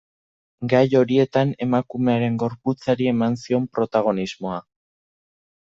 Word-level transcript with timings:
Gai 0.71 0.79
horietan 0.99 1.51
emakumearen 1.67 2.41
gorputzari 2.45 3.11
eman 3.15 3.39
zion 3.45 3.69
protagonismoa. 3.79 4.61